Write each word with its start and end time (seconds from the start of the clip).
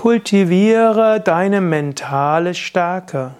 Kultiviere 0.00 1.20
deine 1.20 1.60
mentale 1.60 2.54
Stärke. 2.54 3.32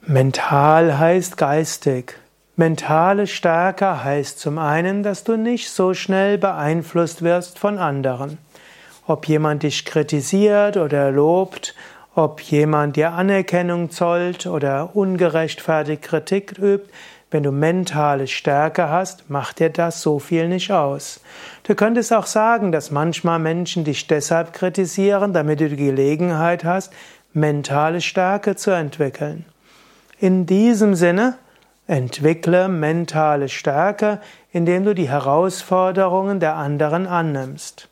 Mental 0.00 0.98
heißt 0.98 1.36
geistig. 1.36 2.18
Mentale 2.56 3.26
Stärke 3.26 4.02
heißt 4.02 4.40
zum 4.40 4.56
einen, 4.56 5.02
dass 5.02 5.24
du 5.24 5.36
nicht 5.36 5.68
so 5.68 5.92
schnell 5.92 6.38
beeinflusst 6.38 7.20
wirst 7.20 7.58
von 7.58 7.76
anderen. 7.76 8.38
Ob 9.06 9.28
jemand 9.28 9.62
dich 9.62 9.84
kritisiert 9.84 10.78
oder 10.78 11.10
lobt, 11.10 11.74
ob 12.14 12.40
jemand 12.40 12.96
dir 12.96 13.12
Anerkennung 13.12 13.90
zollt 13.90 14.46
oder 14.46 14.96
ungerechtfertigt 14.96 16.00
Kritik 16.00 16.58
übt, 16.58 16.88
wenn 17.32 17.42
du 17.42 17.50
mentale 17.50 18.26
Stärke 18.26 18.90
hast, 18.90 19.30
macht 19.30 19.58
dir 19.58 19.70
das 19.70 20.02
so 20.02 20.18
viel 20.18 20.48
nicht 20.48 20.70
aus. 20.70 21.20
Du 21.64 21.74
könntest 21.74 22.12
auch 22.12 22.26
sagen, 22.26 22.72
dass 22.72 22.90
manchmal 22.90 23.38
Menschen 23.38 23.84
dich 23.84 24.06
deshalb 24.06 24.52
kritisieren, 24.52 25.32
damit 25.32 25.60
du 25.60 25.70
die 25.70 25.76
Gelegenheit 25.76 26.64
hast, 26.64 26.92
mentale 27.32 28.02
Stärke 28.02 28.54
zu 28.54 28.70
entwickeln. 28.70 29.46
In 30.18 30.44
diesem 30.44 30.94
Sinne, 30.94 31.38
entwickle 31.86 32.68
mentale 32.68 33.48
Stärke, 33.48 34.20
indem 34.52 34.84
du 34.84 34.94
die 34.94 35.08
Herausforderungen 35.08 36.38
der 36.38 36.56
anderen 36.56 37.06
annimmst. 37.06 37.88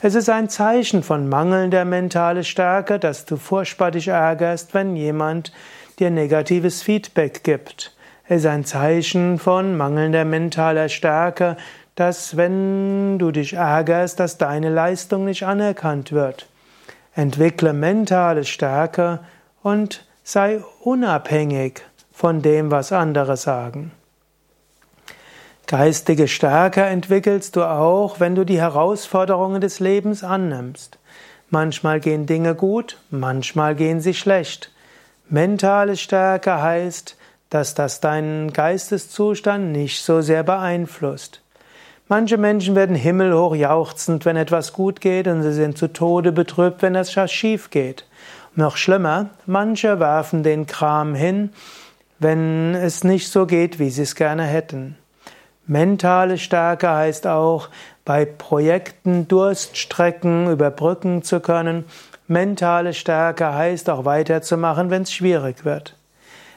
Es 0.00 0.14
ist 0.14 0.28
ein 0.28 0.48
Zeichen 0.48 1.02
von 1.02 1.28
mangelnder 1.28 1.84
mentale 1.84 2.44
Stärke, 2.44 2.98
dass 2.98 3.24
du 3.24 3.36
furchtbar 3.36 3.90
dich 3.90 4.08
ärgerst, 4.08 4.72
wenn 4.74 4.96
jemand 4.96 5.52
dir 5.98 6.10
negatives 6.10 6.82
Feedback 6.82 7.44
gibt. 7.44 7.92
Ist 8.32 8.46
ein 8.46 8.64
Zeichen 8.64 9.38
von 9.38 9.76
mangelnder 9.76 10.24
mentaler 10.24 10.88
Stärke, 10.88 11.58
dass 11.96 12.34
wenn 12.34 13.18
du 13.18 13.30
dich 13.30 13.52
ärgerst, 13.52 14.18
dass 14.18 14.38
deine 14.38 14.70
Leistung 14.70 15.26
nicht 15.26 15.42
anerkannt 15.42 16.12
wird. 16.12 16.46
Entwickle 17.14 17.74
mentale 17.74 18.44
Stärke 18.44 19.18
und 19.62 20.06
sei 20.24 20.62
unabhängig 20.80 21.82
von 22.10 22.40
dem, 22.40 22.70
was 22.70 22.90
andere 22.90 23.36
sagen. 23.36 23.92
Geistige 25.66 26.26
Stärke 26.26 26.84
entwickelst 26.84 27.56
du 27.56 27.64
auch, 27.64 28.18
wenn 28.18 28.34
du 28.34 28.44
die 28.44 28.62
Herausforderungen 28.62 29.60
des 29.60 29.78
Lebens 29.78 30.24
annimmst. 30.24 30.98
Manchmal 31.50 32.00
gehen 32.00 32.24
Dinge 32.24 32.54
gut, 32.54 32.96
manchmal 33.10 33.74
gehen 33.74 34.00
sie 34.00 34.14
schlecht. 34.14 34.72
Mentale 35.28 35.98
Stärke 35.98 36.62
heißt, 36.62 37.18
dass 37.52 37.74
das 37.74 38.00
deinen 38.00 38.52
Geisteszustand 38.52 39.72
nicht 39.72 40.02
so 40.02 40.22
sehr 40.22 40.42
beeinflusst. 40.42 41.42
Manche 42.08 42.38
Menschen 42.38 42.74
werden 42.74 42.96
himmelhoch 42.96 43.54
jauchzend, 43.54 44.24
wenn 44.24 44.36
etwas 44.36 44.72
gut 44.72 45.00
geht, 45.00 45.26
und 45.26 45.42
sie 45.42 45.52
sind 45.52 45.76
zu 45.76 45.92
Tode 45.92 46.32
betrübt, 46.32 46.80
wenn 46.80 46.94
es 46.94 47.12
schief 47.30 47.70
geht. 47.70 48.06
Noch 48.54 48.76
schlimmer, 48.76 49.30
manche 49.44 50.00
werfen 50.00 50.42
den 50.42 50.66
Kram 50.66 51.14
hin, 51.14 51.50
wenn 52.18 52.74
es 52.74 53.04
nicht 53.04 53.30
so 53.30 53.46
geht, 53.46 53.78
wie 53.78 53.90
sie 53.90 54.02
es 54.02 54.14
gerne 54.14 54.44
hätten. 54.44 54.96
Mentale 55.66 56.38
Stärke 56.38 56.90
heißt 56.90 57.26
auch, 57.26 57.68
bei 58.04 58.24
Projekten 58.24 59.28
Durststrecken 59.28 60.50
überbrücken 60.50 61.22
zu 61.22 61.40
können. 61.40 61.84
Mentale 62.28 62.94
Stärke 62.94 63.54
heißt 63.54 63.90
auch 63.90 64.04
weiterzumachen, 64.04 64.90
wenn 64.90 65.02
es 65.02 65.12
schwierig 65.12 65.64
wird. 65.64 65.96